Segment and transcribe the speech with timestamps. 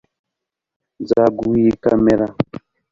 [1.01, 2.25] Nzaguha iyi kamera